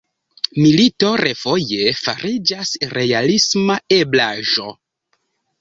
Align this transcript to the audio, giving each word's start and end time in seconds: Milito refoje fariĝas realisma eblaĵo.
Milito 0.61 1.11
refoje 1.21 1.91
fariĝas 1.99 2.71
realisma 2.97 3.77
eblaĵo. 4.03 4.75